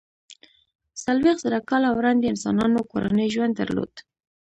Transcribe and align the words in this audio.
څلویښت 1.03 1.41
زره 1.45 1.59
کاله 1.69 1.89
وړاندې 1.93 2.25
انسانانو 2.33 2.87
کورنی 2.91 3.27
ژوند 3.33 3.53
درلود. 3.59 3.93